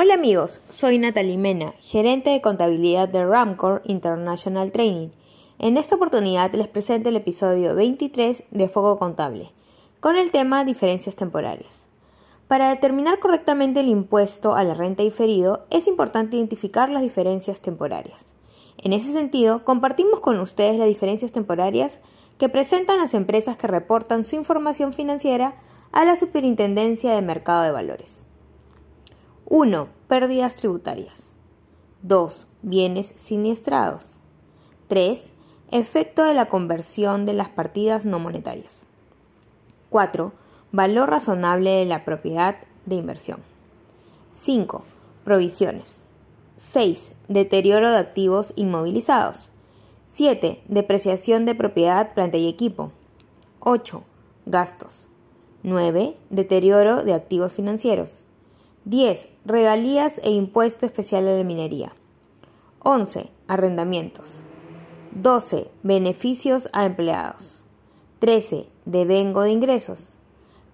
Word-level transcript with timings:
Hola 0.00 0.14
amigos, 0.14 0.60
soy 0.68 0.96
Natalie 0.96 1.38
Mena, 1.38 1.74
gerente 1.80 2.30
de 2.30 2.40
contabilidad 2.40 3.08
de 3.08 3.26
Ramcor 3.26 3.82
International 3.84 4.70
Training. 4.70 5.08
En 5.58 5.76
esta 5.76 5.96
oportunidad 5.96 6.52
les 6.52 6.68
presento 6.68 7.08
el 7.08 7.16
episodio 7.16 7.74
23 7.74 8.44
de 8.48 8.68
Foco 8.68 9.00
Contable, 9.00 9.50
con 9.98 10.14
el 10.14 10.30
tema 10.30 10.64
diferencias 10.64 11.16
temporarias. 11.16 11.88
Para 12.46 12.68
determinar 12.68 13.18
correctamente 13.18 13.80
el 13.80 13.88
impuesto 13.88 14.54
a 14.54 14.62
la 14.62 14.74
renta 14.74 15.02
diferido 15.02 15.66
es 15.68 15.88
importante 15.88 16.36
identificar 16.36 16.90
las 16.90 17.02
diferencias 17.02 17.60
temporarias. 17.60 18.34
En 18.76 18.92
ese 18.92 19.12
sentido, 19.12 19.64
compartimos 19.64 20.20
con 20.20 20.38
ustedes 20.38 20.78
las 20.78 20.86
diferencias 20.86 21.32
temporarias 21.32 21.98
que 22.38 22.48
presentan 22.48 22.98
las 22.98 23.14
empresas 23.14 23.56
que 23.56 23.66
reportan 23.66 24.24
su 24.24 24.36
información 24.36 24.92
financiera 24.92 25.56
a 25.90 26.04
la 26.04 26.14
Superintendencia 26.14 27.12
de 27.12 27.20
Mercado 27.20 27.64
de 27.64 27.72
Valores. 27.72 28.27
1. 29.50 29.88
Pérdidas 30.08 30.54
tributarias. 30.56 31.30
2. 32.02 32.46
Bienes 32.60 33.14
siniestrados. 33.16 34.16
3. 34.88 35.32
Efecto 35.70 36.22
de 36.22 36.34
la 36.34 36.50
conversión 36.50 37.24
de 37.24 37.32
las 37.32 37.48
partidas 37.48 38.04
no 38.04 38.18
monetarias. 38.18 38.82
4. 39.88 40.34
Valor 40.70 41.08
razonable 41.08 41.70
de 41.70 41.86
la 41.86 42.04
propiedad 42.04 42.56
de 42.84 42.96
inversión. 42.96 43.40
5. 44.34 44.84
Provisiones. 45.24 46.04
6. 46.56 47.12
Deterioro 47.28 47.90
de 47.90 47.96
activos 47.96 48.52
inmovilizados. 48.54 49.50
7. 50.10 50.62
Depreciación 50.68 51.46
de 51.46 51.54
propiedad, 51.54 52.12
planta 52.12 52.36
y 52.36 52.48
equipo. 52.48 52.92
8. 53.60 54.02
Gastos. 54.44 55.08
9. 55.62 56.18
Deterioro 56.28 57.02
de 57.02 57.14
activos 57.14 57.54
financieros. 57.54 58.24
10. 58.88 59.28
Regalías 59.44 60.18
e 60.24 60.30
impuesto 60.30 60.86
especial 60.86 61.28
a 61.28 61.36
la 61.36 61.44
minería. 61.44 61.92
11. 62.82 63.28
Arrendamientos. 63.46 64.44
12. 65.12 65.70
Beneficios 65.82 66.70
a 66.72 66.86
empleados. 66.86 67.64
13. 68.20 68.66
Devengo 68.86 69.42
de 69.42 69.50
ingresos. 69.50 70.14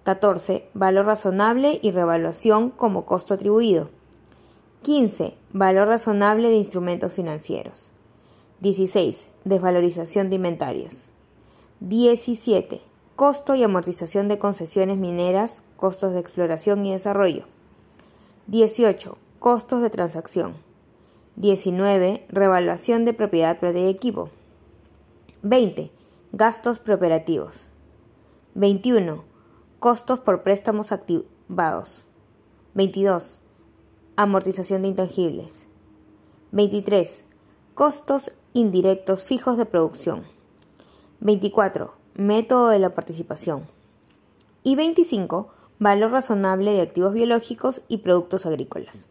14. 0.05 0.65
Valor 0.73 1.07
razonable 1.07 1.77
y 1.81 1.91
revaluación 1.91 2.69
como 2.69 3.05
costo 3.05 3.33
atribuido. 3.33 3.89
15. 4.83 5.35
Valor 5.51 5.89
razonable 5.89 6.47
de 6.47 6.55
instrumentos 6.55 7.11
financieros. 7.11 7.91
16. 8.61 9.25
Desvalorización 9.43 10.29
de 10.29 10.37
inventarios. 10.37 11.09
17. 11.81 12.81
Costo 13.17 13.55
y 13.55 13.63
amortización 13.63 14.29
de 14.29 14.39
concesiones 14.39 14.95
mineras, 14.95 15.63
costos 15.75 16.13
de 16.13 16.21
exploración 16.21 16.85
y 16.85 16.93
desarrollo. 16.93 17.53
18. 18.47 19.17
Costos 19.39 19.81
de 19.81 19.89
transacción. 19.89 20.53
19. 21.35 22.27
Revaluación 22.29 23.03
de 23.03 23.13
propiedad 23.13 23.59
de 23.59 23.89
equipo. 23.89 24.29
20. 25.41 25.91
Gastos 26.31 26.77
preoperativos. 26.77 27.69
21. 28.53 29.23
Costos 29.79 30.19
por 30.19 30.43
préstamos 30.43 30.91
activados. 30.91 32.07
22. 32.75 33.39
Amortización 34.15 34.83
de 34.83 34.89
intangibles. 34.89 35.65
23. 36.51 37.23
Costos 37.73 38.31
indirectos 38.53 39.23
fijos 39.23 39.57
de 39.57 39.65
producción. 39.65 40.23
24. 41.19 41.95
Método 42.13 42.67
de 42.67 42.77
la 42.77 42.93
participación. 42.93 43.65
Y 44.61 44.75
25. 44.75 45.49
Valor 45.79 46.11
razonable 46.11 46.71
de 46.71 46.81
activos 46.81 47.13
biológicos 47.13 47.81
y 47.87 47.97
productos 47.97 48.45
agrícolas. 48.45 49.07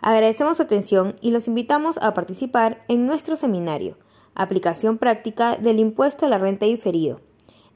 Agradecemos 0.00 0.56
su 0.56 0.62
atención 0.62 1.16
y 1.20 1.30
los 1.30 1.48
invitamos 1.48 1.98
a 1.98 2.14
participar 2.14 2.84
en 2.88 3.06
nuestro 3.06 3.36
seminario, 3.36 3.96
Aplicación 4.34 4.96
práctica 4.96 5.56
del 5.56 5.80
impuesto 5.80 6.24
a 6.24 6.28
la 6.28 6.38
renta 6.38 6.64
diferido 6.64 7.20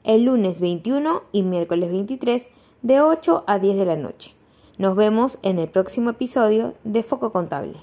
el 0.05 0.25
lunes 0.25 0.59
21 0.59 1.23
y 1.31 1.41
miércoles 1.41 1.89
23 1.89 2.49
de 2.83 3.01
8 3.01 3.43
a 3.47 3.59
10 3.59 3.75
de 3.75 3.85
la 3.85 3.95
noche. 3.95 4.35
Nos 4.77 4.95
vemos 4.95 5.39
en 5.41 5.57
el 5.57 5.67
próximo 5.67 6.11
episodio 6.11 6.75
de 6.83 7.01
Foco 7.01 7.31
Contable. 7.31 7.73